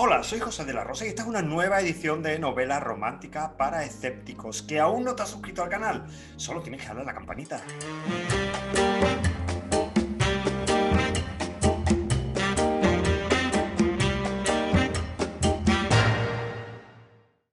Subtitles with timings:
[0.00, 3.56] Hola, soy José de la Rosa y esta es una nueva edición de novela romántica
[3.56, 4.62] para escépticos.
[4.62, 7.60] Que aún no te has suscrito al canal, solo tienes que darle a la campanita.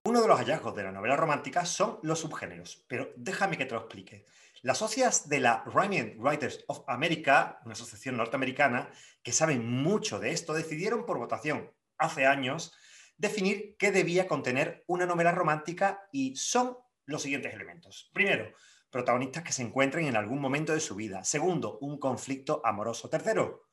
[0.04, 3.74] Uno de los hallazgos de la novela romántica son los subgéneros, pero déjame que te
[3.74, 4.24] lo explique.
[4.62, 8.92] Las socias de la Rhyming Writers of America, una asociación norteamericana
[9.24, 12.74] que saben mucho de esto, decidieron por votación hace años
[13.18, 18.10] definir qué debía contener una novela romántica y son los siguientes elementos.
[18.14, 18.52] Primero,
[18.90, 21.24] protagonistas que se encuentren en algún momento de su vida.
[21.24, 23.10] Segundo, un conflicto amoroso.
[23.10, 23.66] Tercero,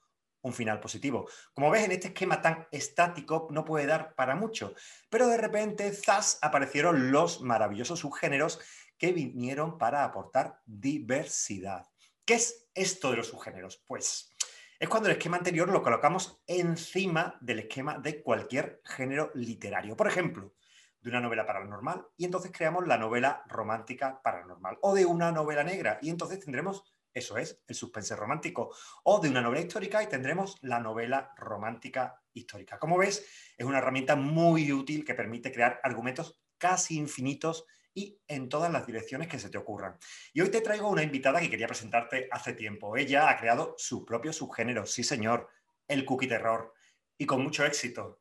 [0.42, 1.28] un final positivo.
[1.54, 4.74] Como ves, en este esquema tan estático no puede dar para mucho,
[5.08, 8.60] pero de repente, zas, aparecieron los maravillosos subgéneros
[8.98, 11.86] que vinieron para aportar diversidad.
[12.24, 13.82] ¿Qué es esto de los subgéneros?
[13.86, 14.31] Pues
[14.82, 19.96] es cuando el esquema anterior lo colocamos encima del esquema de cualquier género literario.
[19.96, 20.56] Por ejemplo,
[21.00, 24.78] de una novela paranormal y entonces creamos la novela romántica paranormal.
[24.80, 26.82] O de una novela negra y entonces tendremos,
[27.14, 28.74] eso es, el suspense romántico.
[29.04, 32.80] O de una novela histórica y tendremos la novela romántica histórica.
[32.80, 33.24] Como ves,
[33.56, 38.86] es una herramienta muy útil que permite crear argumentos casi infinitos y en todas las
[38.86, 39.96] direcciones que se te ocurran.
[40.32, 42.96] Y hoy te traigo una invitada que quería presentarte hace tiempo.
[42.96, 45.48] Ella ha creado su propio subgénero, sí señor,
[45.88, 46.72] el cookie terror,
[47.18, 48.20] y con mucho éxito.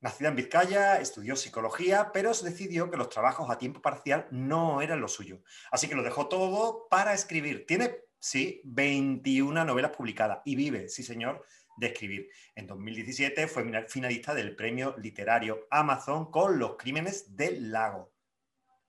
[0.00, 5.00] Nacida en Vizcaya, estudió psicología, pero decidió que los trabajos a tiempo parcial no eran
[5.00, 5.42] lo suyo.
[5.72, 7.66] Así que lo dejó todo para escribir.
[7.66, 11.44] Tiene, sí, 21 novelas publicadas y vive, sí señor,
[11.78, 12.28] de escribir.
[12.54, 18.12] En 2017 fue finalista del premio literario Amazon con Los Crímenes del Lago.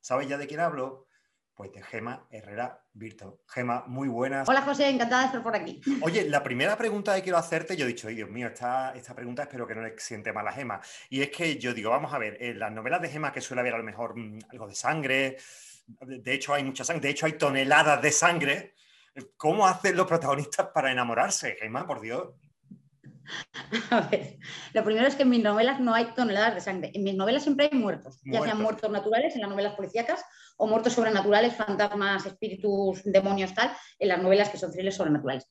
[0.02, 1.08] ¿Sabes ya de quién hablo?
[1.54, 3.42] Pues de Gema Herrera Virto.
[3.48, 4.48] Gema, muy buenas.
[4.48, 5.82] Hola José, encantada de estar por aquí.
[6.02, 9.14] Oye, la primera pregunta que quiero hacerte, yo he dicho, ay Dios mío, esta, esta
[9.14, 10.80] pregunta espero que no le siente mal a Gema.
[11.10, 13.60] Y es que yo digo, vamos a ver, en las novelas de Gema que suele
[13.60, 15.38] haber a lo mejor mm, algo de sangre,
[16.00, 18.76] de hecho hay mucha sangre, de hecho hay toneladas de sangre.
[19.36, 22.30] ¿Cómo hacen los protagonistas para enamorarse, Gema, por Dios?
[23.92, 24.38] A ver,
[24.74, 26.92] lo primero es que en mis novelas no hay toneladas de sangre.
[26.94, 30.24] En mis novelas siempre hay muertos, ya sean muertos naturales en las novelas policíacas
[30.58, 35.46] o muertos sobrenaturales, fantasmas, espíritus, demonios, tal, en las novelas que son thrillers sobrenaturales.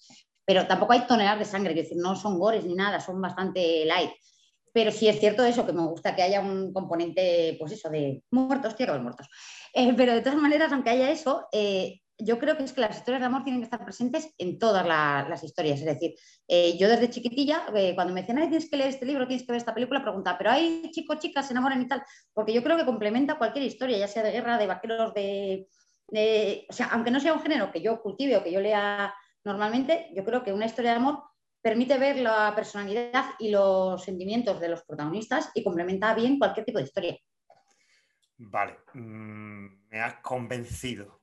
[0.44, 3.84] Pero tampoco hay toneladas de sangre, es decir, no son gores ni nada, son bastante
[3.84, 4.10] light.
[4.72, 8.22] Pero sí es cierto eso, que me gusta que haya un componente, pues eso, de
[8.30, 9.28] muertos, tierra de muertos.
[9.74, 12.96] Eh, pero de todas maneras, aunque haya eso, eh, yo creo que es que las
[12.96, 15.78] historias de amor tienen que estar presentes en todas las historias.
[15.78, 16.14] Es decir,
[16.48, 19.52] eh, yo desde chiquitilla, eh, cuando me decían, tienes que leer este libro, tienes que
[19.52, 22.02] ver esta película, preguntaba, pero hay chicos, chicas, se enamoran y tal,
[22.32, 25.68] porque yo creo que complementa cualquier historia, ya sea de guerra, de vaqueros, de,
[26.68, 29.14] O sea, aunque no sea un género que yo cultive o que yo lea
[29.44, 31.22] normalmente, yo creo que una historia de amor
[31.62, 36.78] permite ver la personalidad y los sentimientos de los protagonistas y complementa bien cualquier tipo
[36.78, 37.16] de historia.
[38.38, 41.17] Vale, mm, me has convencido.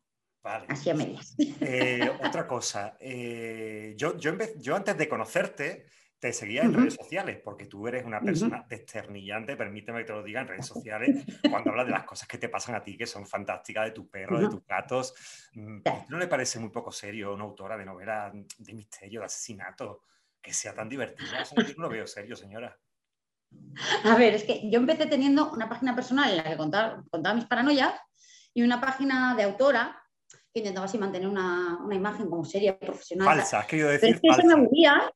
[0.45, 0.67] Vale.
[0.69, 1.35] Así a medias.
[1.39, 5.87] Eh, otra cosa, eh, yo, yo, yo, antes de conocerte
[6.19, 10.21] te seguía en redes sociales, porque tú eres una persona desternillante, permíteme que te lo
[10.23, 13.07] diga en redes sociales, cuando hablas de las cosas que te pasan a ti, que
[13.07, 15.15] son fantásticas, de tu perro, de tus gatos.
[15.53, 15.79] Mm,
[16.09, 20.03] ¿No le parece muy poco serio una autora de novela de misterio, de asesinato,
[20.39, 21.41] que sea tan divertida?
[21.41, 22.77] Eso no lo veo serio, señora.
[24.03, 27.35] A ver, es que yo empecé teniendo una página personal en la que contaba, contaba
[27.35, 27.93] mis paranoias
[28.53, 30.01] y una página de autora
[30.55, 33.27] que intentaba así mantener una, una, imagen como seria, profesional.
[33.27, 34.17] Falsa, has querido decir.
[34.21, 35.11] Pero es que me aburría,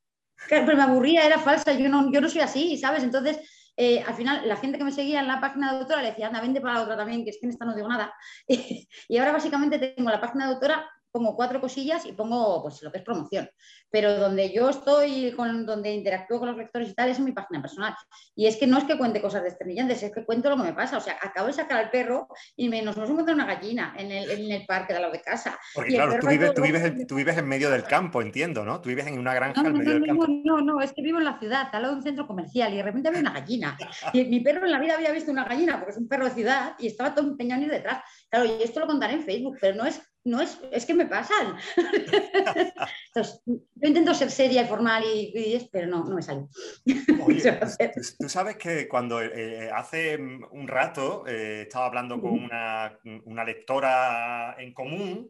[0.50, 3.04] pero me aburría, era falsa, yo no, yo no soy así, ¿sabes?
[3.04, 3.40] Entonces,
[3.78, 6.28] eh, al final, la gente que me seguía en la página de autora le decía,
[6.28, 8.14] anda, vende para la otra también, que es que en esta no digo nada.
[8.48, 12.92] y ahora básicamente tengo la página de autora pongo cuatro cosillas y pongo pues lo
[12.92, 13.50] que es promoción.
[13.92, 17.32] Pero donde yo estoy, con, donde interactúo con los lectores y tal, es en mi
[17.32, 17.96] página personal.
[18.36, 20.74] Y es que no es que cuente cosas desternillantes, es que cuento lo que me
[20.74, 20.98] pasa.
[20.98, 24.12] O sea, acabo de sacar al perro y me, nos hemos encontrado una gallina en
[24.12, 25.58] el, en el parque de lado de casa.
[25.74, 28.80] Porque claro, tú vives, tú, vives en, tú vives, en, medio del campo, entiendo, ¿no?
[28.82, 30.26] Tú vives en una granja no, en medio no, del campo.
[30.44, 32.78] No, no, es que vivo en la ciudad, al lado de un centro comercial y
[32.78, 33.78] de repente había una gallina.
[34.14, 36.32] Y mi perro en la vida había visto una gallina porque es un perro de
[36.32, 38.04] ciudad y estaba todo empeñado en ir detrás.
[38.30, 41.06] Claro, y esto lo contaré en Facebook, pero no es no es, es que me
[41.06, 41.58] pasan.
[43.08, 46.48] Entonces, yo intento ser seria y formal, y, pero no, no me sale.
[48.20, 54.56] tú, sabes que cuando eh, hace un rato eh, estaba hablando con una, una, lectora
[54.60, 55.30] en común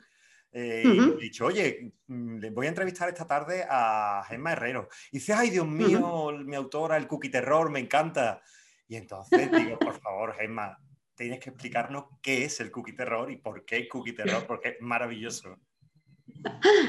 [0.52, 4.90] eh, y he dicho, oye, mm, le voy a entrevistar esta tarde a Gemma Herrero.
[5.12, 8.42] Y dice, ay, Dios mío, mi autora, el cookie terror, me encanta.
[8.88, 10.78] Y entonces digo, por favor, Gemma,
[11.20, 14.76] tienes que explicarnos qué es el cookie terror y por qué cookie terror, porque es
[14.80, 15.58] maravilloso.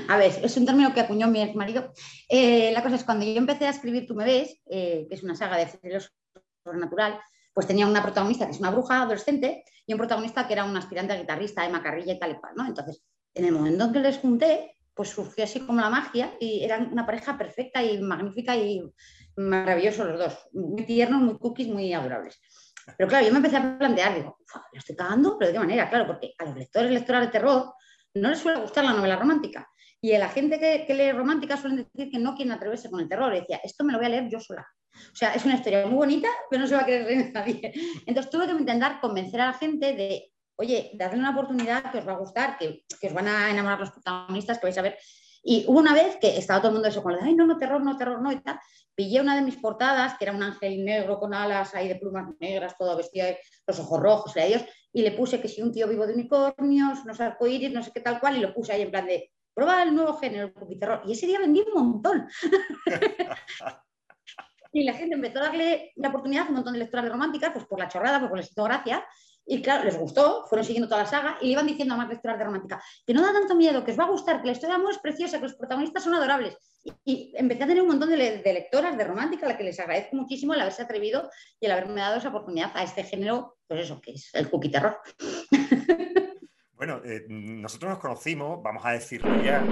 [0.09, 1.93] A ver, es un término que acuñó mi ex marido.
[2.29, 5.23] Eh, la cosa es cuando yo empecé a escribir Tú me ves, eh, que es
[5.25, 6.13] una saga de thrillers
[6.63, 7.19] sobrenatural,
[7.53, 10.77] pues tenía una protagonista que es una bruja adolescente y un protagonista que era un
[10.77, 12.55] aspirante a guitarrista, Emma Carrilla y tal y cual.
[12.69, 13.03] Entonces,
[13.35, 16.93] en el momento en que les junté, pues surgió así como la magia y eran
[16.93, 18.83] una pareja perfecta y magnífica y
[19.37, 22.41] maravillosos los dos, muy tiernos, muy cookies, muy adorables.
[22.97, 24.39] Pero claro, yo me empecé a plantear, digo,
[24.73, 25.89] lo estoy cagando, pero ¿de qué manera?
[25.89, 27.75] Claro, porque a los lectores, lectoras de terror,
[28.15, 29.69] no les suele gustar la novela romántica.
[30.03, 33.09] Y a la gente que, lee romántica suelen decir que no quieren atreverse con el
[33.09, 33.35] terror.
[33.35, 34.67] Y decía, esto me lo voy a leer yo sola.
[34.93, 37.73] O sea, es una historia muy bonita, pero no se va a querer leer nadie.
[38.07, 42.09] Entonces tuve que intentar convencer a la gente de, oye, dadle una oportunidad que os
[42.09, 44.99] va a gustar, que, que os van a enamorar los protagonistas, que vais a ver.
[45.43, 47.83] Y hubo una vez que estaba todo el mundo eso con ay, no, no, terror,
[47.83, 48.59] no, terror, no, y tal.
[48.95, 52.29] Pillé una de mis portadas, que era un ángel negro con alas ahí de plumas
[52.39, 53.27] negras, todo vestido,
[53.67, 57.05] los ojos rojos, y ellos, y le puse que si un tío vivo de unicornios,
[57.07, 59.31] no sé, arcoíris, no sé qué tal cual, y lo puse ahí en plan de,
[59.55, 61.03] prueba el nuevo género, el terror.
[61.07, 62.29] Y ese día vendí un montón.
[64.73, 67.51] y la gente empezó a darle la oportunidad a un montón de lectoras de románticas,
[67.53, 69.05] pues por la chorrada, porque les hizo gracia,
[69.51, 72.09] y claro, les gustó, fueron siguiendo toda la saga y le iban diciendo a más
[72.09, 74.53] lectoras de romántica que no da tanto miedo, que os va a gustar, que la
[74.53, 76.57] historia de amor es preciosa, que los protagonistas son adorables.
[77.05, 80.15] Y, empecé a tener un montón de, lectoras de romántica, a la que les agradezco
[80.15, 84.01] muchísimo el haberse atrevido y el haberme dado esa oportunidad a este género, pues eso,
[84.01, 84.99] que es el cookie terror.
[86.81, 89.63] Bueno, eh, nosotros nos conocimos, vamos a decirlo ya,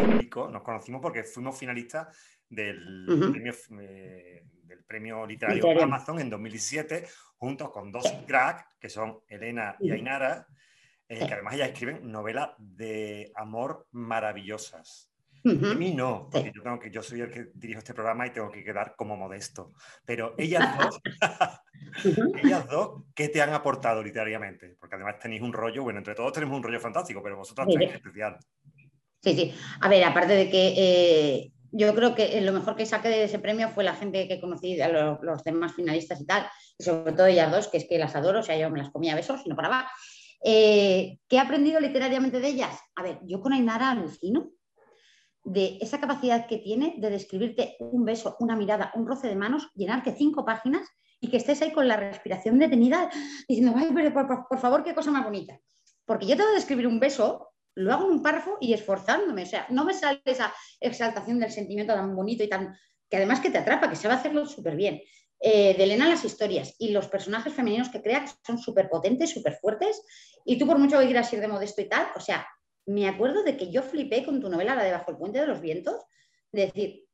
[0.00, 2.16] público, nos conocimos porque fuimos finalistas
[2.48, 4.44] del premio eh,
[4.90, 7.06] premio literario Amazon en 2017,
[7.36, 10.48] junto con dos cracks, que son Elena y Ainara,
[11.08, 15.08] eh, que además ellas escriben novelas de amor maravillosas.
[15.44, 18.30] A mí no, porque yo, tengo que, yo soy el que dirijo este programa y
[18.30, 19.72] tengo que quedar como modesto.
[20.04, 21.00] Pero ellas dos,
[22.42, 24.76] ellas dos, ¿qué te han aportado literariamente?
[24.78, 27.94] Porque además tenéis un rollo, bueno, entre todos tenemos un rollo fantástico, pero vosotros tenéis
[27.94, 28.38] especial.
[29.22, 29.54] Sí, sí.
[29.80, 33.38] A ver, aparte de que eh, yo creo que lo mejor que saqué de ese
[33.38, 36.46] premio fue la gente que conocí, a los, demás finalistas y tal,
[36.78, 38.90] y sobre todo ellas dos, que es que las adoro, o sea, yo me las
[38.90, 39.90] comía a besos y no paraba.
[40.42, 42.78] Eh, ¿Qué he aprendido literariamente de ellas?
[42.96, 44.50] A ver, yo con Ainara alucino
[45.44, 49.68] de esa capacidad que tiene de describirte un beso, una mirada, un roce de manos,
[49.74, 50.88] llenarte cinco páginas
[51.20, 53.10] y que estés ahí con la respiración detenida
[53.48, 53.74] diciendo,
[54.48, 55.58] por, favor, qué cosa más bonita.
[56.04, 59.42] Porque yo tengo que describir un beso lo hago en un párrafo y esforzándome.
[59.42, 62.76] O sea, no me sale esa exaltación del sentimiento tan bonito y tan.
[63.08, 65.02] que además que te atrapa, que a hacerlo súper bien.
[65.42, 69.54] Eh, de Elena las historias y los personajes femeninos que crea son súper potentes, súper
[69.54, 70.02] fuertes.
[70.44, 72.46] Y tú, por mucho que quieras ir de modesto y tal, o sea,
[72.86, 75.46] me acuerdo de que yo flipé con tu novela, la de Bajo el Puente de
[75.46, 76.02] los Vientos,
[76.52, 77.06] de decir,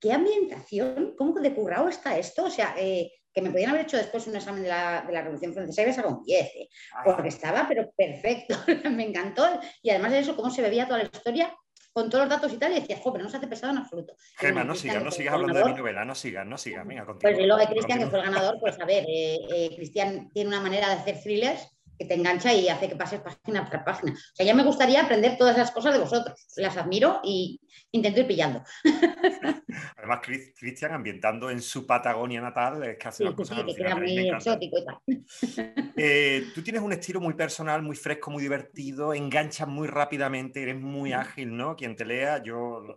[0.00, 1.14] ¿qué ambientación?
[1.16, 2.44] ¿Cómo de currado está esto?
[2.44, 5.82] O sea, eh, que me podían haber hecho después un examen de la, Revolución Francesa
[5.82, 6.68] y me sacó un 10, ¿eh?
[7.04, 8.56] porque estaba pero perfecto,
[8.90, 9.60] me encantó.
[9.80, 11.56] Y además de eso, cómo se bebía toda la historia
[11.92, 13.78] con todos los datos y tal, y decía, jo, pero no se hace pesado en
[13.78, 14.14] absoluto.
[14.36, 17.32] Gemma, no sigas, no sigas hablando de mi novela, no sigas, no sigas, venga, contigo.
[17.32, 20.48] Pues luego de Cristian, que fue el ganador, pues a ver, eh, eh, Cristian tiene
[20.48, 24.12] una manera de hacer thrillers que te engancha y hace que pases página tras página.
[24.12, 26.46] O sea, ya me gustaría aprender todas esas cosas de vosotros.
[26.56, 27.60] Las admiro y
[27.90, 28.62] intento ir pillando.
[29.96, 34.28] Además, Cristian ambientando en su Patagonia natal, es que hace sí, cosas sí, que muy
[34.28, 34.98] exótico y tal.
[36.00, 40.80] Eh, tú tienes un estilo muy personal, muy fresco, muy divertido, enganchas muy rápidamente, eres
[40.80, 41.74] muy ágil, ¿no?
[41.74, 42.96] Quien te lea, yo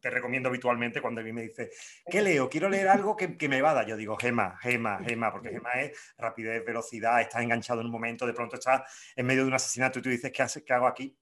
[0.00, 1.70] te recomiendo habitualmente cuando alguien me dice,
[2.10, 2.48] ¿qué leo?
[2.48, 3.86] Quiero leer algo que, que me vada.
[3.86, 8.26] Yo digo, Gema, Gema, Gema, porque Gema es rapidez, velocidad, estás enganchado en un momento,
[8.26, 8.82] de pronto estás
[9.16, 11.16] en medio de un asesinato y tú dices, ¿qué, hace, qué hago aquí?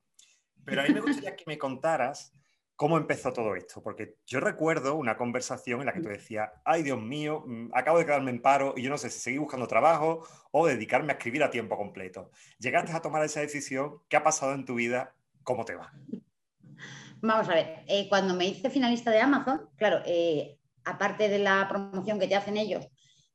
[0.65, 2.33] Pero a mí me gustaría que me contaras
[2.81, 6.83] cómo empezó todo esto, porque yo recuerdo una conversación en la que tú decías, ay
[6.83, 9.67] Dios mío, mm, acabo de quedarme en paro y yo no sé si seguir buscando
[9.67, 12.31] trabajo o dedicarme a escribir a tiempo completo.
[12.59, 15.15] Llegaste a tomar esa decisión, ¿qué ha pasado en tu vida?
[15.43, 15.93] ¿Cómo te va?
[17.23, 21.67] Vamos a ver, eh, cuando me hice finalista de Amazon, claro, eh, aparte de la
[21.69, 22.87] promoción que te hacen ellos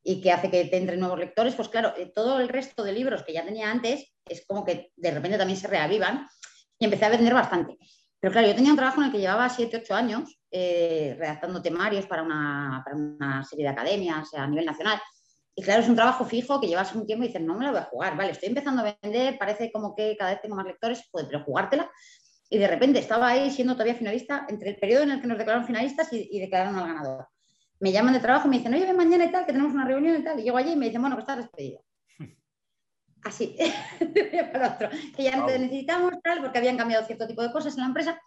[0.03, 2.93] y que hace que te entren nuevos lectores, pues claro, eh, todo el resto de
[2.93, 6.27] libros que ya tenía antes es como que de repente también se reavivan
[6.79, 7.77] y empecé a vender bastante.
[8.19, 12.07] Pero claro, yo tenía un trabajo en el que llevaba 7, 8 años redactando temarios
[12.07, 14.99] para una, serie de academias a nivel nacional.
[15.53, 17.71] Y claro, es un trabajo fijo que llevas un tiempo y dices, no me lo
[17.71, 20.65] voy a jugar, vale, estoy empezando a vender, parece como que cada vez tengo más
[20.65, 21.91] lectores, pues, pero jugártela
[22.49, 25.37] y de repente estaba ahí siendo todavía finalista entre el periodo en el que nos
[25.37, 27.27] declararon finalistas y, declararon al ganador.
[27.79, 29.85] Me llaman de trabajo y me dicen, oye, ven mañana y tal, que tenemos una
[29.85, 30.39] reunión y tal.
[30.39, 31.83] Y llego allí y me dicen, bueno, que estás despedido.
[33.23, 33.57] Así,
[34.53, 34.89] para otro.
[35.15, 37.87] Que ya no te necesitamos, tal, porque habían cambiado cierto tipo de cosas en la
[37.87, 38.19] empresa.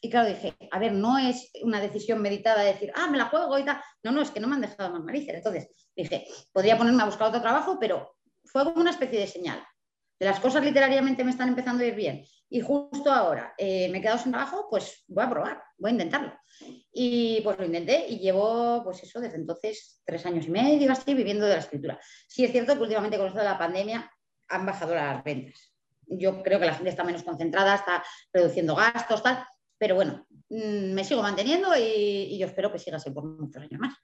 [0.00, 3.24] Y claro, dije, a ver, no es una decisión meditada de decir, ah, me la
[3.24, 3.80] juego y tal.
[4.02, 5.34] No, no, es que no me han dejado más narices.
[5.34, 9.66] Entonces dije, podría ponerme a buscar otro trabajo, pero fue como una especie de señal.
[10.18, 13.98] De las cosas literariamente me están empezando a ir bien y justo ahora eh, me
[13.98, 16.32] he quedado sin trabajo, pues voy a probar, voy a intentarlo.
[16.92, 21.12] Y pues lo intenté y llevo, pues eso, desde entonces tres años y medio así
[21.14, 21.98] viviendo de la escritura.
[22.28, 24.10] Sí es cierto que últimamente con esto de la pandemia
[24.48, 25.72] han bajado las ventas.
[26.06, 29.44] Yo creo que la gente está menos concentrada, está reduciendo gastos, tal,
[29.76, 31.82] pero bueno, mm, me sigo manteniendo y,
[32.30, 33.94] y yo espero que siga así por muchos años más.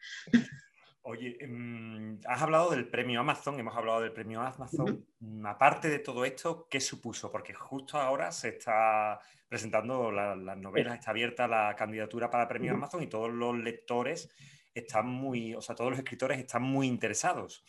[1.04, 5.04] Oye, em, has hablado del premio Amazon, hemos hablado del premio Amazon.
[5.18, 7.30] Mm, aparte de todo esto, ¿qué supuso?
[7.30, 9.18] Porque justo ahora se está
[9.48, 14.30] presentando las novelas, está abierta la candidatura para el premio Amazon y todos los lectores
[14.72, 17.64] están muy, o sea, todos los escritores están muy interesados.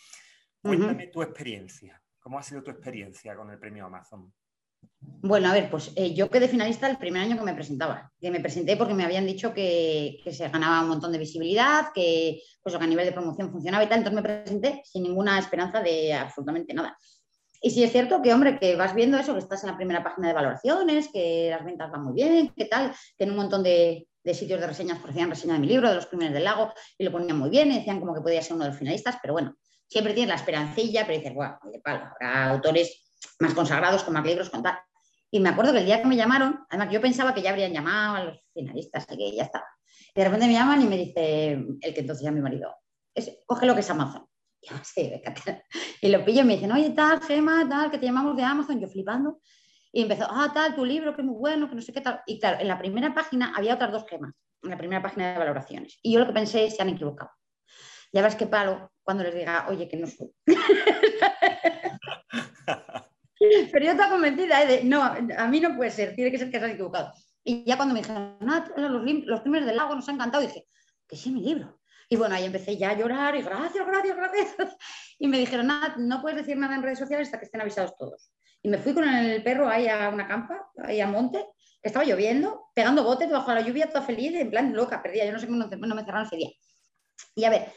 [0.62, 2.02] Cuéntame tu experiencia.
[2.20, 4.32] ¿Cómo ha sido tu experiencia con el premio Amazon?
[5.26, 8.30] Bueno, a ver, pues eh, yo quedé finalista el primer año que me presentaba, que
[8.30, 12.76] me presenté porque me habían dicho que, se ganaba un montón de visibilidad, que, pues,
[12.76, 16.74] a nivel de promoción funcionaba y tal, entonces me presenté sin ninguna esperanza de absolutamente
[16.74, 16.98] nada.
[17.62, 20.04] Y sí es cierto que, hombre, que vas viendo eso, que estás en la primera
[20.04, 24.10] página de valoraciones, que las ventas van muy bien, que tal, que un montón de,
[24.34, 27.06] sitios de reseñas pues, hacían reseña de mi libro, de los crímenes del lago, y
[27.06, 29.32] lo ponían muy bien, y decían como que podía ser uno de los finalistas, pero
[29.32, 29.56] bueno,
[29.88, 33.06] siempre tienes la esperancilla, pero dices, bueno, de palo, habrá autores
[33.40, 34.78] más consagrados con más libros, con tal.
[35.34, 37.74] Y me acuerdo que el día que me llamaron, además yo pensaba que ya habrían
[37.74, 39.66] llamado a los finalistas y que ya está.
[40.14, 42.72] Y de repente me llaman y me dice el que entonces ya mi marido,
[43.16, 44.28] es, coge lo que es Amazon.
[46.02, 48.80] Y lo pillo y me dicen, oye, tal, Gema, tal, que te llamamos de Amazon.
[48.80, 49.40] Yo flipando.
[49.92, 52.22] Y empezó, ah, tal, tu libro, que muy bueno, que no sé qué tal.
[52.28, 55.40] Y claro, en la primera página había otras dos gemas, en la primera página de
[55.40, 55.98] valoraciones.
[56.04, 57.32] Y yo lo que pensé es, se han equivocado.
[58.12, 60.32] Ya ves qué palo cuando les diga, oye, que no soy.
[63.72, 64.68] Pero yo estaba convencida ¿eh?
[64.68, 67.12] de, no, a mí no puede ser, tiene que ser que se han equivocado.
[67.44, 70.66] Y ya cuando me dijeron, no, los, los primeros del lago nos han encantado, dije,
[71.08, 71.80] que sí, mi libro.
[72.10, 74.56] Y bueno, ahí empecé ya a llorar y gracias, gracias, gracias.
[75.20, 77.96] Y me dijeron, nada, no puedes decir nada en redes sociales hasta que estén avisados
[77.98, 78.32] todos.
[78.62, 81.46] Y me fui con el perro ahí a una campa, ahí a monte,
[81.82, 85.26] estaba lloviendo, pegando botes bajo la lluvia, toda feliz, en plan loca, perdida.
[85.26, 86.50] Yo no sé cómo no, me cerraron ese día.
[87.36, 87.72] Y a ver,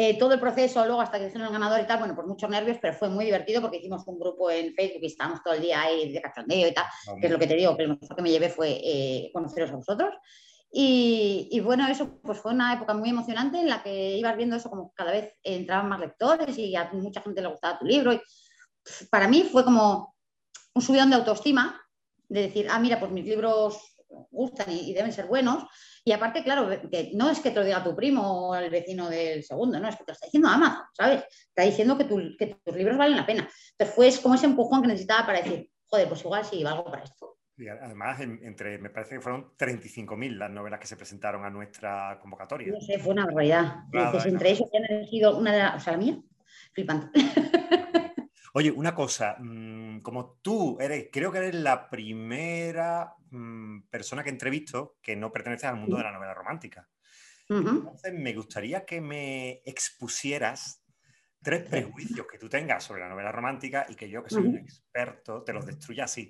[0.00, 2.48] eh, todo el proceso, luego hasta que dijeron el ganador y tal, bueno, por muchos
[2.48, 5.60] nervios, pero fue muy divertido porque hicimos un grupo en Facebook y estábamos todo el
[5.60, 6.84] día ahí de cachondeo y tal,
[7.20, 9.72] que es lo que te digo, que lo mejor que me llevé fue eh, conoceros
[9.72, 10.14] a vosotros.
[10.70, 14.70] Y, bueno, eso pues fue una época muy emocionante en la que ibas viendo eso
[14.70, 18.12] como cada vez entraban más lectores y a mucha gente le gustaba tu libro.
[18.12, 18.20] Y
[19.10, 20.14] para mí fue como
[20.74, 21.82] un subidón de autoestima,
[22.28, 23.96] de decir, ah, mira, pues mis libros
[24.30, 25.64] gustan y deben ser buenos,
[26.08, 29.10] y aparte, claro, que no es que te lo diga tu primo o el vecino
[29.10, 31.24] del segundo, no, es que te lo está diciendo Amazon, ¿sabes?
[31.48, 33.46] Está diciendo que, tus libros valen la pena.
[33.72, 37.04] Entonces fue como ese empujón que necesitaba para decir, joder, pues igual sí valgo para
[37.04, 37.36] esto.
[37.58, 42.18] Y además, entre, me parece que fueron 35.000 las novelas que se presentaron a nuestra
[42.22, 42.72] convocatoria.
[42.72, 43.84] No sé, fue una barbaridad.
[44.24, 46.18] entre ellos han elegido una de las, o sea, la mía,
[46.72, 47.10] flipante.
[48.54, 54.30] Oye, una cosa, mm, como tú eres, creo que eres la primera mm, persona que
[54.30, 56.88] entrevisto que no pertenece al mundo de la novela romántica.
[57.48, 60.84] Entonces, me gustaría que me expusieras
[61.42, 64.56] tres prejuicios que tú tengas sobre la novela romántica y que yo, que soy un
[64.56, 66.28] experto, te los destruya así.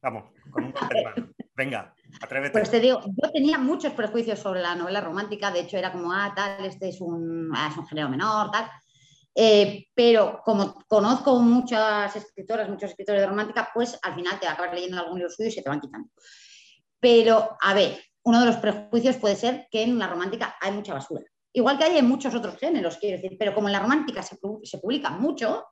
[0.00, 1.28] Vamos, con un golpe de mano.
[1.54, 1.92] Venga,
[2.22, 2.52] atrévete.
[2.52, 6.12] Pues te digo, yo tenía muchos prejuicios sobre la novela romántica, de hecho era como,
[6.12, 8.70] ah, tal, este es un, ah, es un género menor, tal.
[9.40, 14.74] Eh, pero como conozco muchas escritoras, muchos escritores de romántica, pues al final te acabas
[14.74, 16.08] leyendo algún libro suyo y se te van quitando.
[16.98, 20.92] Pero, a ver, uno de los prejuicios puede ser que en la romántica hay mucha
[20.92, 21.24] basura.
[21.52, 24.38] Igual que hay en muchos otros géneros, quiero decir, pero como en la romántica se,
[24.80, 25.66] publica mucho,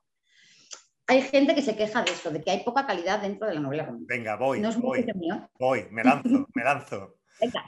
[1.05, 3.59] hay gente que se queja de eso, de que hay poca calidad dentro de la
[3.59, 4.15] novela romántica.
[4.15, 5.05] Venga, voy, voy,
[5.59, 7.15] voy, me lanzo, me lanzo.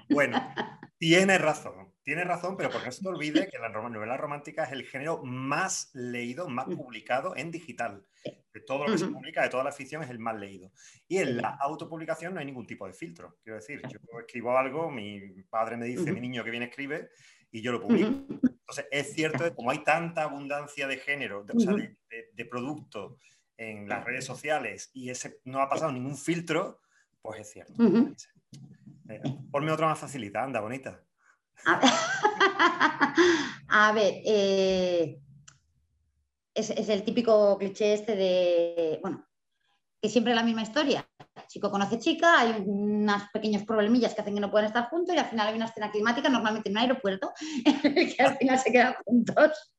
[0.09, 0.38] Bueno,
[0.97, 4.71] tiene razón, tiene razón, pero porque no se te olvide que la novela romántica es
[4.71, 6.75] el género más leído, más mm.
[6.75, 8.05] publicado en digital.
[8.53, 10.71] De todo lo que se publica, de toda la ficción, es el más leído.
[11.07, 13.38] Y en la autopublicación no hay ningún tipo de filtro.
[13.43, 17.09] Quiero decir, yo escribo algo, mi padre me dice, mi niño que viene escribe,
[17.51, 18.07] y yo lo publico.
[18.09, 23.17] Entonces, es cierto que como hay tanta abundancia de género, de, o sea, de, producto
[23.57, 26.79] en las redes sociales y ese no ha pasado ningún filtro,
[27.21, 27.73] pues es cierto.
[29.51, 31.01] Ponme otra más facilita, anda, bonita.
[33.70, 35.20] A ver, eh,
[36.54, 39.28] es, el típico cliché este de, bueno,
[40.01, 41.08] que siempre es la misma historia.
[41.48, 45.18] Chico conoce chica, hay unos pequeños problemillas que hacen que no puedan estar juntos y
[45.18, 47.32] al final hay una escena climática, normalmente en un aeropuerto,
[47.66, 49.75] en el que al final se quedan juntos.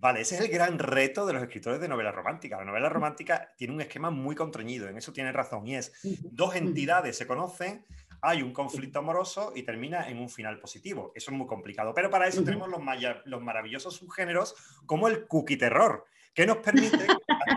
[0.00, 2.56] Vale, ese es el gran reto de los escritores de novela romántica.
[2.58, 5.92] La novela romántica tiene un esquema muy contrañido, en eso tiene razón, y es
[6.30, 7.84] dos entidades se conocen,
[8.20, 11.12] hay un conflicto amoroso y termina en un final positivo.
[11.14, 11.92] Eso es muy complicado.
[11.94, 12.80] Pero para eso tenemos los,
[13.24, 14.54] los maravillosos subgéneros
[14.86, 17.06] como el cookie terror, que nos permite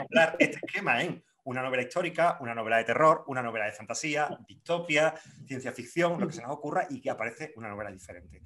[0.10, 4.38] hablar este esquema en una novela histórica, una novela de terror, una novela de fantasía,
[4.48, 5.14] distopia,
[5.46, 8.44] ciencia ficción, lo que se nos ocurra y que aparece una novela diferente.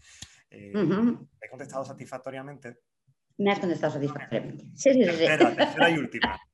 [0.50, 0.72] Eh,
[1.42, 2.78] ¿He contestado satisfactoriamente?
[3.38, 4.66] Me has contestado satisfactoriamente.
[4.76, 5.26] Sí, sí, sí.
[5.26, 6.40] Tercera, y última.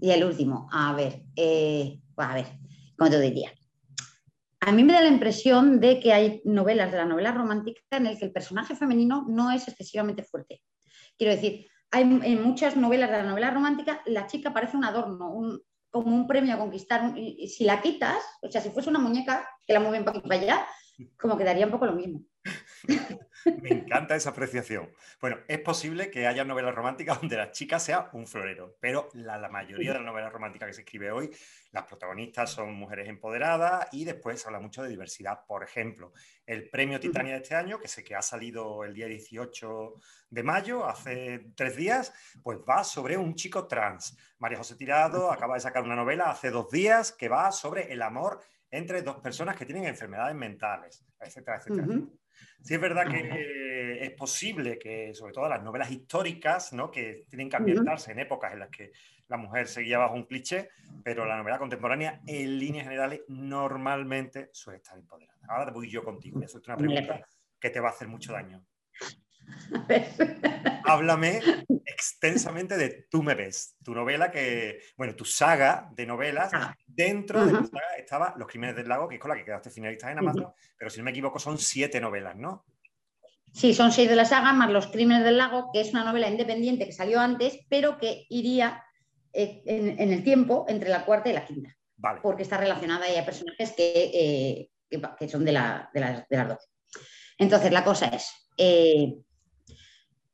[0.00, 2.46] Y el último, a ver, eh, a ver,
[2.96, 3.52] ¿cómo te diría?
[4.64, 8.06] A mí me da la impresión de que hay novelas de la novela romántica en
[8.06, 10.62] el que el personaje femenino no es excesivamente fuerte.
[11.18, 15.34] Quiero decir, hay en muchas novelas de la novela romántica, la chica parece un adorno,
[15.90, 17.12] como un premio a conquistar.
[17.16, 20.28] y si la quitas, o sea, si fuese una muñeca que la mueven para aquí
[20.28, 20.66] para allá,
[21.18, 22.22] como quedaría un poco lo mismo.
[23.60, 24.90] Me encanta esa apreciación.
[25.20, 29.48] Bueno, es posible que haya novelas románticas donde la chica sea un florero, pero la,
[29.48, 31.30] mayoría de las novelas románticas que se escribe hoy,
[31.70, 35.44] las protagonistas son mujeres empoderadas y después se habla mucho de diversidad.
[35.46, 36.12] Por ejemplo,
[36.46, 39.94] el premio Titania de este año, que sé que ha salido el día 18
[40.30, 44.16] de mayo, hace tres días, pues va sobre un chico trans.
[44.38, 48.02] María José Tirado acaba de sacar una novela hace dos días que va sobre el
[48.02, 51.86] amor entre dos personas que tienen enfermedades mentales, etcétera, etcétera.
[52.60, 56.90] Sí es verdad que es posible que, sobre todo las novelas históricas, ¿no?
[56.90, 58.92] que tienen que ambientarse en épocas en las que
[59.28, 60.68] la mujer seguía bajo un cliché,
[61.02, 65.38] pero la novela contemporánea, en líneas generales, normalmente suele estar empoderada.
[65.48, 67.26] Ahora voy yo contigo, voy a hacerte una pregunta
[67.58, 68.64] que te va a hacer mucho daño.
[70.84, 71.40] Háblame
[71.84, 76.50] extensamente de Tú me ves, tu novela que, bueno, tu saga de novelas.
[76.52, 76.76] Ah.
[76.86, 79.70] Dentro de la saga estaba Los Crímenes del Lago, que es con la que quedaste
[79.70, 82.64] finalista en Amazon, pero si no me equivoco son siete novelas, ¿no?
[83.52, 86.28] Sí, son seis de la saga, más Los Crímenes del Lago, que es una novela
[86.28, 88.82] independiente que salió antes, pero que iría
[89.32, 91.76] eh, en, el tiempo entre la cuarta y la quinta.
[91.96, 92.20] Vale.
[92.22, 96.68] Porque está relacionada hay personajes que, eh, son de, las, de, las, dos.
[97.38, 99.14] Entonces, la cosa es, eh,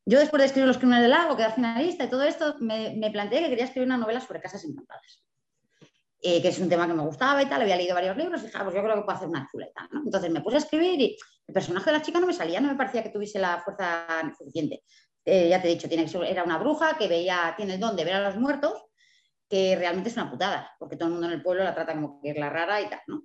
[0.09, 3.43] yo después de escribir Los Crímenes del Lago, quedar finalista y todo esto, me, planteé
[3.43, 5.23] que quería escribir una novela sobre casas encantadas.
[6.21, 8.45] Eh, que es un tema que me gustaba y tal, había leído varios libros y
[8.47, 9.87] dije, ah, pues yo creo que puedo hacer una chuleta.
[9.91, 10.01] ¿no?
[10.03, 12.69] Entonces me puse a escribir y el personaje de la chica no me salía, no
[12.69, 14.81] me parecía que tuviese la fuerza suficiente.
[15.25, 18.03] Eh, ya te he dicho, tiene era una bruja que veía, tiene el don de
[18.03, 18.83] ver a los muertos,
[19.47, 22.19] que realmente es una putada, porque todo el mundo en el pueblo la trata como
[22.19, 23.23] que es la rara y tal, ¿no?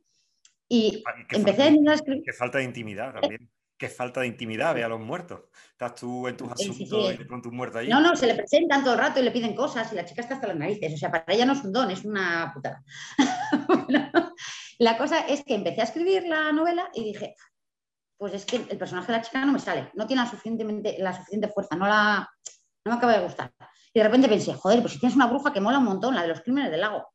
[0.69, 2.23] Y empecé a escribir.
[2.25, 5.43] Que falta de intimidad también qué falta de intimidad, ve a los muertos.
[5.71, 7.89] Estás tú en tus asuntos y de pronto un muerto ahí.
[7.89, 10.23] No, no, se le presentan todo el rato y le piden cosas y la chica
[10.23, 10.95] está hasta las narices.
[10.95, 12.83] O sea, para ella no es un don, es una putada.
[14.79, 17.35] la cosa es que empecé a escribir la novela y dije,
[18.17, 20.97] pues es que el personaje de la chica no me sale, no tiene la, suficientemente,
[20.99, 22.29] la suficiente fuerza, no, la,
[22.85, 23.53] no me acaba de gustar.
[23.93, 26.23] Y de repente pensé, joder, pues si tienes una bruja que mola un montón, la
[26.23, 27.09] de los crímenes del lago,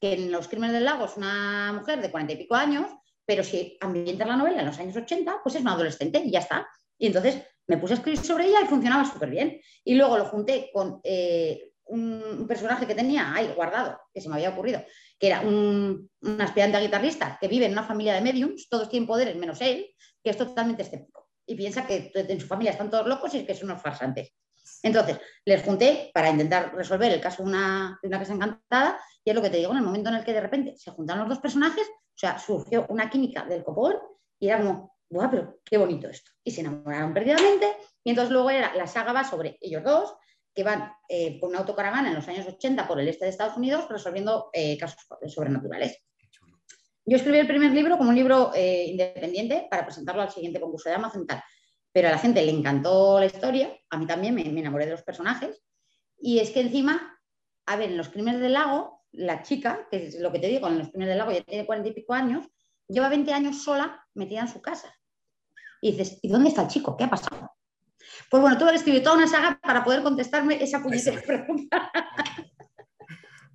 [0.00, 2.86] que en los crímenes del lago es una mujer de cuarenta y pico años
[3.26, 6.38] pero si ambienta la novela en los años 80, pues es una adolescente y ya
[6.38, 6.66] está.
[6.96, 9.60] Y entonces me puse a escribir sobre ella y funcionaba súper bien.
[9.84, 14.36] Y luego lo junté con eh, un, personaje que tenía ahí guardado, que se me
[14.36, 14.82] había ocurrido,
[15.18, 16.08] que era un,
[16.38, 19.88] aspirante a guitarrista que vive en una familia de mediums, todos tienen poderes menos él,
[20.22, 21.28] que es totalmente escéptico.
[21.44, 24.32] Y piensa que en su familia están todos locos y que son unos farsantes.
[24.82, 29.30] Entonces, les junté para intentar resolver el caso de una, de una casa encantada y
[29.30, 31.18] es lo que te digo, en el momento en el que de repente se juntan
[31.18, 33.94] los dos personajes, o sea, surgió una química del copón
[34.40, 36.30] y era como, ¡guau, pero qué bonito esto!
[36.42, 37.76] Y se enamoraron perdidamente.
[38.02, 40.16] Y entonces luego era, la saga va sobre ellos dos,
[40.54, 43.58] que van eh, con una autocaravana en los años 80 por el este de Estados
[43.58, 46.02] Unidos resolviendo eh, casos sobrenaturales.
[47.04, 50.88] Yo escribí el primer libro como un libro eh, independiente para presentarlo al siguiente concurso
[50.88, 51.42] de Amazon y tal.
[51.92, 54.92] Pero a la gente le encantó la historia, a mí también me, me enamoré de
[54.92, 55.62] los personajes.
[56.18, 57.20] Y es que encima,
[57.66, 60.68] a ver, en los crímenes del lago la chica, que es lo que te digo,
[60.68, 62.46] en los primeros del lago ya tiene cuarenta y pico años,
[62.88, 64.94] lleva 20 años sola metida en su casa.
[65.80, 66.96] Y dices, ¿y dónde está el chico?
[66.96, 67.50] ¿Qué ha pasado?
[68.30, 71.90] Pues bueno, tuve que escribir toda una saga para poder contestarme esa puñetera pregunta.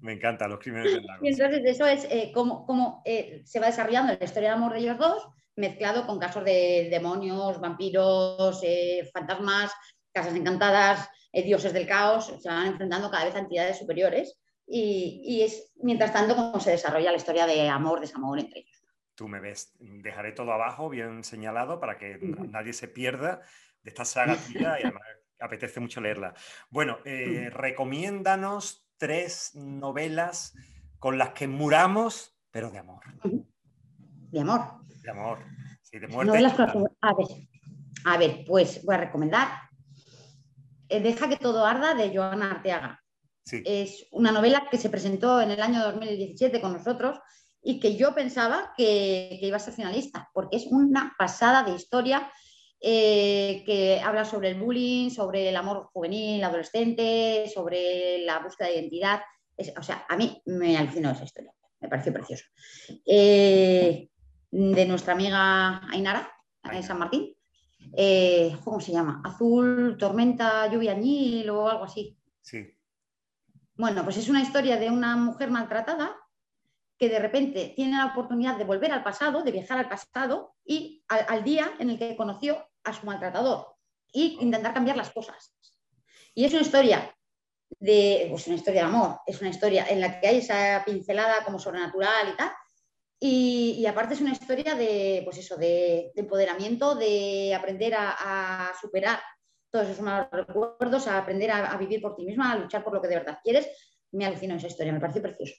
[0.01, 1.23] Me encanta los crímenes del lago.
[1.23, 4.79] Y entonces eso es eh, cómo, eh, se va desarrollando la historia de amor de
[4.79, 9.71] ellos dos, mezclado con casos de demonios, vampiros, eh, fantasmas,
[10.11, 14.37] casas encantadas, dioses del caos, se van enfrentando cada vez a entidades superiores
[14.73, 18.83] y, es mientras tanto cómo se desarrolla la historia de amor, desamor entre ellos.
[19.15, 22.17] Tú me ves, dejaré todo abajo bien señalado para que
[22.49, 23.41] nadie se pierda
[23.83, 25.03] de esta saga tuya y además
[25.39, 26.33] apetece mucho leerla.
[26.69, 30.55] Bueno, eh, recomiéndanos tres novelas
[30.99, 33.03] con las que muramos, pero de amor.
[33.23, 34.61] De amor.
[34.85, 35.39] De amor.
[35.81, 36.37] Sí, de muerte.
[37.01, 37.27] a, ver,
[38.05, 39.47] a ver, pues voy a recomendar
[40.91, 43.00] eh, Deja que todo arda de Joana Arteaga.
[43.65, 47.19] Es una novela que se presentó en el año 2017 con nosotros
[47.61, 52.31] y que yo pensaba que, iba a ser finalista, porque es una pasada de historia
[52.79, 58.75] eh, que habla sobre el bullying, sobre el amor juvenil, adolescente, sobre la búsqueda de
[58.75, 59.21] identidad.
[59.77, 62.45] o sea, a mí me alucinó esa historia, me pareció precioso.
[63.05, 64.09] Eh,
[64.51, 66.31] de nuestra amiga Ainara,
[66.63, 67.35] de San Martín,
[67.95, 69.21] eh, ¿cómo se llama?
[69.23, 72.17] Azul, tormenta, lluvia, añil o algo así.
[72.41, 72.67] Sí.
[73.81, 76.15] Bueno, pues es una historia de una mujer maltratada
[76.99, 81.03] que de repente tiene la oportunidad de volver al pasado, de viajar al pasado y
[81.07, 83.75] al, día en el que conoció a su maltratador
[84.13, 85.55] y intentar cambiar las cosas.
[86.35, 87.11] Y es una historia
[87.79, 91.43] de, pues una historia de amor, es una historia en la que hay esa pincelada
[91.43, 92.51] como sobrenatural y tal.
[93.19, 99.19] Y, aparte es una historia de, pues eso, de, empoderamiento, de aprender a, superar
[99.71, 103.01] todos esos malos recuerdos, a aprender a, vivir por ti misma, a luchar por lo
[103.01, 103.67] que de verdad quieres.
[104.11, 105.53] Me alucinó esa historia, me pareció precioso.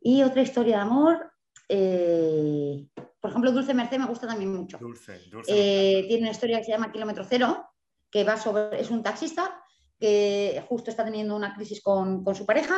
[0.00, 1.32] Y otra historia de amor,
[1.68, 2.86] eh,
[3.18, 4.78] por ejemplo, Dulce Merced me gusta también mucho.
[4.78, 7.66] Dulce, eh, tiene una historia que se llama Kilómetro Cero,
[8.10, 9.58] que va sobre, es un taxista
[9.98, 12.76] que justo está teniendo una crisis con, su pareja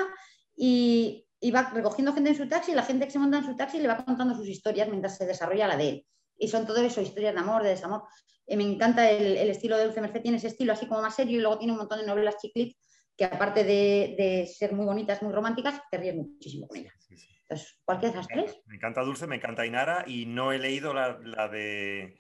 [0.57, 3.57] y, va recogiendo gente en su taxi y la gente que se monta en su
[3.57, 6.07] taxi le va contando sus historias mientras se desarrolla la de él.
[6.38, 8.05] Y son todo eso, historias de amor, de desamor.
[8.46, 11.38] Eh, me encanta el, estilo de Dulce Merced, tiene ese estilo así como más serio
[11.38, 12.77] y luego tiene un montón de novelas chiclit
[13.16, 16.94] que aparte de, ser muy bonitas, muy románticas, te ríes muchísimo con ellas.
[17.11, 18.61] Entonces, ¿cualquiera de esas tres?
[18.66, 22.16] Me encanta Dulce, me encanta Inara y no he leído la, de...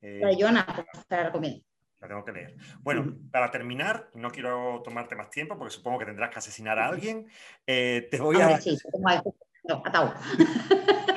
[0.00, 1.64] Eh, la de Joana, pues, te la recomiendo.
[2.00, 2.56] La tengo que leer.
[2.80, 6.88] Bueno, para terminar, no quiero tomarte más tiempo porque supongo que tendrás que asesinar a
[6.88, 7.28] alguien.
[7.64, 8.60] Eh, te voy a...
[8.60, 8.76] Sí,
[9.62, 10.12] no, atado.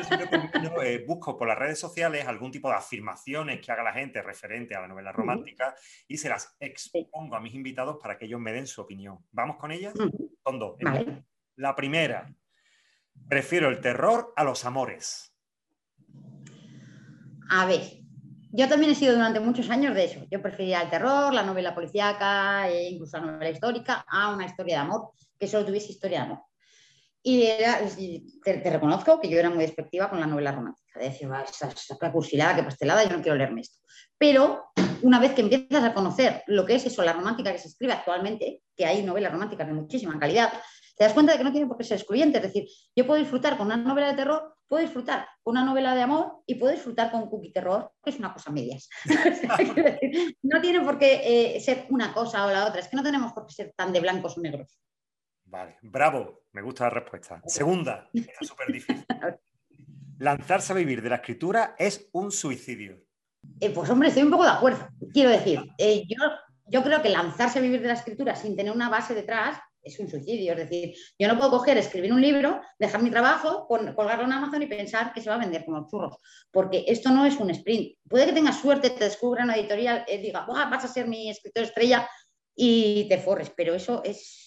[0.83, 4.75] Eh, busco por las redes sociales algún tipo de afirmaciones que haga la gente referente
[4.75, 5.75] a la novela romántica
[6.07, 9.19] y se las expongo a mis invitados para que ellos me den su opinión.
[9.31, 9.93] ¿Vamos con ellas?
[10.43, 10.77] Son dos.
[11.55, 12.31] La primera,
[13.27, 15.33] prefiero el terror a los amores.
[17.49, 17.81] A ver,
[18.51, 20.25] yo también he sido durante muchos años de eso.
[20.29, 24.75] Yo prefería el terror, la novela policíaca e incluso la novela histórica a una historia
[24.75, 26.39] de amor que solo tuviese historia de amor.
[27.27, 30.99] Y te, reconozco que yo era muy despectiva con la novela romántica.
[30.99, 33.79] De decir, esa, esa cursilada, qué pastelada, yo no quiero leerme esto.
[34.15, 34.65] Pero
[35.01, 37.93] una vez que empiezas a conocer lo que es eso, la romántica que se escribe
[37.93, 40.53] actualmente, que hay novelas románticas de muchísima calidad,
[40.95, 42.37] te das cuenta de que no tiene por qué ser excluyente.
[42.37, 45.95] Es decir, yo puedo disfrutar con una novela de terror, puedo disfrutar con una novela
[45.95, 48.87] de amor y puedo disfrutar con cookie terror, que es una cosa medias.
[50.43, 53.33] no tiene por qué eh, ser una cosa o la otra, es que no tenemos
[53.33, 54.77] por qué ser tan de blancos o negros.
[55.55, 57.41] Vale, bravo, me gusta la respuesta.
[57.45, 59.05] Segunda, está súper difícil.
[60.19, 63.01] Lanzarse a vivir de la escritura es un suicidio.
[63.61, 64.85] Eh, pues hombre, estoy un poco de acuerdo.
[65.13, 66.17] Quiero decir, eh, yo,
[66.65, 69.97] yo creo que lanzarse a vivir de la escritura sin tener una base detrás es
[69.97, 70.51] un suicidio.
[70.51, 74.61] Es decir, yo no puedo coger, escribir un libro, dejar mi trabajo, colgarlo en Amazon
[74.61, 76.17] y pensar que se va a vender como churros,
[76.51, 77.97] porque esto no es un sprint.
[78.09, 81.29] Puede que tengas suerte, te descubra una editorial, y eh, diga, vas a ser mi
[81.29, 82.09] escritor estrella
[82.53, 84.44] y te forres, pero eso es,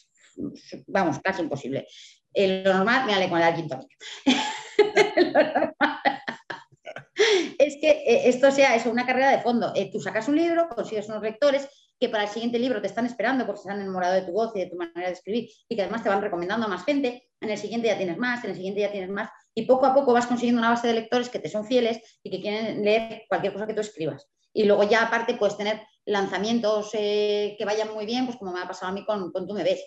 [0.86, 1.86] vamos, casi imposible.
[2.34, 3.68] lo normal, me ale con el gin
[7.58, 9.72] es que eh, esto sea eso, una carrera de fondo.
[9.74, 13.06] Eh, tú sacas un libro, consigues unos lectores, que para el siguiente libro te están
[13.06, 15.74] esperando porque se han enamorado de tu voz y de tu manera de escribir y
[15.74, 18.50] que además te van recomendando a más gente, en el siguiente ya tienes más, en
[18.50, 21.28] el siguiente ya tienes más y poco a poco vas consiguiendo una base de lectores
[21.28, 24.28] que te son fieles y que quieren leer cualquier cosa que tú escribas.
[24.52, 28.60] Y luego ya aparte puedes tener lanzamientos eh, que vayan muy bien, pues como me
[28.60, 29.84] ha pasado a mí con, con Tú me ves,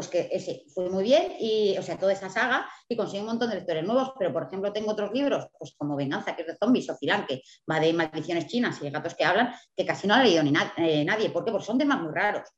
[0.00, 3.26] pues que ese fue muy bien y, o sea, toda esa saga y consigue un
[3.26, 6.48] montón de lectores nuevos, pero por ejemplo tengo otros libros, pues como Venganza, que es
[6.48, 9.84] de zombies, o Cirán, que va de maldiciones chinas y de gatos que hablan, que
[9.84, 11.28] casi no ha leído ni eh, nadie.
[11.28, 12.48] Porque son temas muy raros.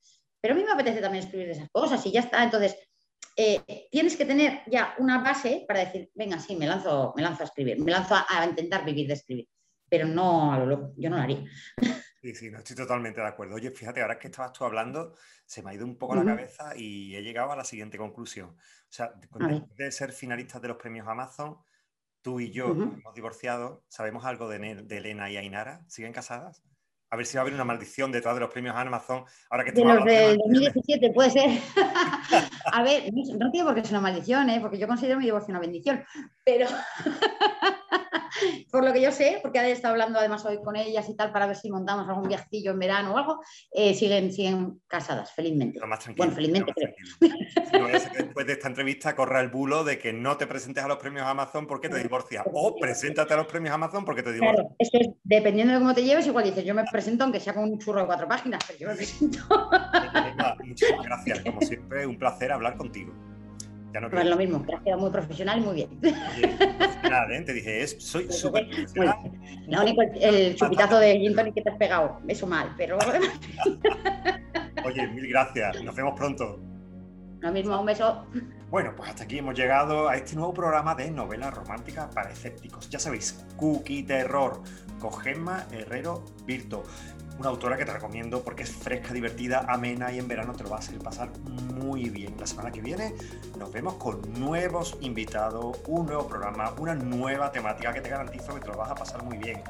[0.40, 2.76] Pero a mí me apetece también escribir esas cosas y ya está, entonces
[3.36, 7.42] eh, tienes que tener ya una base para decir, venga, sí, me lanzo, me lanzo
[7.42, 9.48] a escribir, me lanzo a, intentar vivir de escribir,
[9.90, 11.44] pero no a lo loco, yo no lo haría.
[12.22, 13.56] Sí, sí, no estoy totalmente de acuerdo.
[13.56, 15.12] Oye, fíjate, ahora que estabas tú hablando,
[15.44, 18.50] se me ha ido un poco la cabeza y he llegado a la siguiente conclusión.
[18.50, 19.44] O sea, después
[19.76, 21.58] de ser finalistas de los premios Amazon,
[22.20, 23.82] tú y yo hemos divorciado.
[23.88, 25.84] ¿Sabemos algo de, Elena y Ainara?
[25.88, 26.62] ¿Siguen casadas?
[27.10, 29.24] A ver si va a haber una maldición detrás de los premios Amazon.
[29.50, 31.50] Ahora que de los del 2017, puede ser.
[32.72, 34.60] a ver, no, tiene por qué ser una maldición, ¿eh?
[34.60, 36.04] porque yo considero mi divorcio una bendición.
[36.44, 36.68] Pero.
[38.70, 41.32] por lo que yo sé, porque he estado hablando además hoy con ellas y tal,
[41.32, 43.40] para ver si montamos algún viajillo en verano o algo,
[43.70, 45.78] eh, siguen, siguen casadas, felizmente.
[45.78, 46.26] Lo más tranquilo.
[46.26, 46.94] Bueno, felizmente creo.
[48.16, 51.26] después de esta entrevista corra el bulo de que no te presentes a los premios
[51.26, 52.44] Amazon porque te divorcias.
[52.52, 54.66] O preséntate a los premios Amazon porque te divorcias.
[54.66, 57.54] Claro, eso es, dependiendo de cómo te lleves, igual dices, yo me presento aunque sea
[57.54, 59.38] con un churro de cuatro páginas, pero yo me presento.
[60.64, 63.12] Muchas gracias, como siempre, un placer hablar contigo.
[63.92, 65.90] Ya no pues lo mismo, que has quedado muy profesional y muy bien.
[66.02, 67.42] ¿eh?
[67.44, 69.16] te dije, es, soy súper profesional.
[69.66, 72.98] Lo único, el chupitazo de gin que te has pegado, eso mal, pero...
[74.84, 76.58] Oye, mil gracias, nos vemos pronto.
[77.40, 78.24] Lo mismo, un beso.
[78.70, 82.88] Bueno, pues hasta aquí hemos llegado a este nuevo programa de novela romántica para escépticos.
[82.88, 84.62] Ya sabéis, Cookie Terror,
[84.98, 86.84] con Gemma Herrero Virto
[87.42, 90.70] una autora que te recomiendo porque es fresca, divertida, amena y en verano te lo
[90.70, 91.28] vas a hacer pasar
[91.74, 92.36] muy bien.
[92.38, 93.14] La semana que viene
[93.58, 98.60] nos vemos con nuevos invitados, un nuevo programa, una nueva temática que te garantizo que
[98.60, 99.60] te lo vas a pasar muy bien.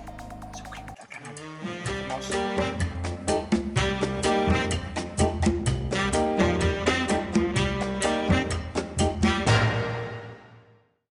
[0.54, 2.81] Suscríbete al canal.